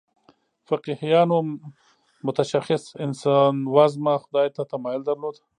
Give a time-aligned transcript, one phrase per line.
[0.67, 1.37] فقیهانو
[2.27, 5.35] متشخص انسانوزمه خدای ته تمایل درلود.